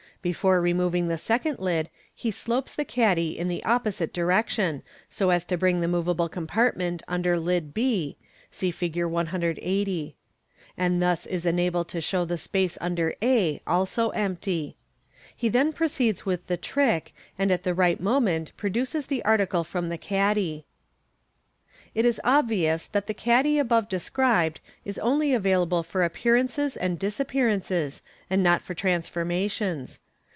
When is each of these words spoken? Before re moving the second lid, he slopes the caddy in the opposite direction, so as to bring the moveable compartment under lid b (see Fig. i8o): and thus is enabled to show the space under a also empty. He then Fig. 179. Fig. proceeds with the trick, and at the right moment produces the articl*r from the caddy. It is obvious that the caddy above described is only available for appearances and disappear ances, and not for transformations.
Before 0.21 0.61
re 0.61 0.71
moving 0.71 1.07
the 1.07 1.17
second 1.17 1.57
lid, 1.57 1.89
he 2.13 2.29
slopes 2.29 2.75
the 2.75 2.85
caddy 2.85 3.39
in 3.39 3.47
the 3.47 3.63
opposite 3.63 4.13
direction, 4.13 4.83
so 5.09 5.31
as 5.31 5.43
to 5.45 5.57
bring 5.57 5.79
the 5.79 5.87
moveable 5.87 6.29
compartment 6.29 7.01
under 7.07 7.39
lid 7.39 7.73
b 7.73 8.17
(see 8.51 8.69
Fig. 8.69 8.93
i8o): 8.93 10.13
and 10.77 11.01
thus 11.01 11.25
is 11.25 11.47
enabled 11.47 11.87
to 11.87 12.01
show 12.01 12.23
the 12.23 12.37
space 12.37 12.77
under 12.79 13.15
a 13.23 13.63
also 13.65 14.09
empty. 14.11 14.77
He 15.35 15.49
then 15.49 15.71
Fig. 15.71 15.73
179. 15.73 15.73
Fig. 15.73 15.77
proceeds 16.19 16.25
with 16.27 16.45
the 16.45 16.55
trick, 16.55 17.15
and 17.39 17.51
at 17.51 17.63
the 17.63 17.73
right 17.73 17.99
moment 17.99 18.55
produces 18.55 19.07
the 19.07 19.23
articl*r 19.25 19.63
from 19.63 19.89
the 19.89 19.97
caddy. 19.97 20.67
It 21.95 22.05
is 22.05 22.21
obvious 22.23 22.85
that 22.85 23.07
the 23.07 23.15
caddy 23.15 23.57
above 23.57 23.89
described 23.89 24.59
is 24.85 24.99
only 24.99 25.33
available 25.33 25.81
for 25.81 26.03
appearances 26.03 26.77
and 26.77 26.99
disappear 26.99 27.49
ances, 27.49 28.03
and 28.29 28.43
not 28.43 28.61
for 28.61 28.75
transformations. 28.75 29.99